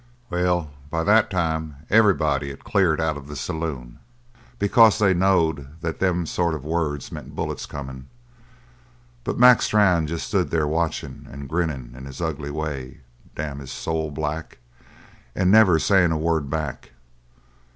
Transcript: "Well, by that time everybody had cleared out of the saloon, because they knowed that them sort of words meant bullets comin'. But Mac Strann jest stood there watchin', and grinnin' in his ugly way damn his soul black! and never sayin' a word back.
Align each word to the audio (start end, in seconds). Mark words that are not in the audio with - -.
"Well, 0.31 0.71
by 0.89 1.03
that 1.03 1.29
time 1.29 1.75
everybody 1.91 2.49
had 2.49 2.63
cleared 2.63 2.99
out 2.99 3.17
of 3.17 3.27
the 3.27 3.35
saloon, 3.35 3.99
because 4.57 4.97
they 4.97 5.13
knowed 5.13 5.79
that 5.81 5.99
them 5.99 6.25
sort 6.25 6.55
of 6.55 6.65
words 6.65 7.11
meant 7.11 7.35
bullets 7.35 7.67
comin'. 7.67 8.07
But 9.23 9.37
Mac 9.37 9.61
Strann 9.61 10.07
jest 10.07 10.25
stood 10.25 10.49
there 10.49 10.65
watchin', 10.67 11.27
and 11.29 11.47
grinnin' 11.47 11.93
in 11.95 12.05
his 12.05 12.19
ugly 12.19 12.49
way 12.49 13.01
damn 13.35 13.59
his 13.59 13.71
soul 13.71 14.09
black! 14.09 14.57
and 15.35 15.51
never 15.51 15.77
sayin' 15.77 16.11
a 16.11 16.17
word 16.17 16.49
back. 16.49 16.93